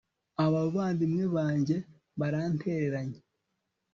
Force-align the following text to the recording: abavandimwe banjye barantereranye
abavandimwe 0.45 1.25
banjye 1.35 1.77
barantereranye 2.19 3.19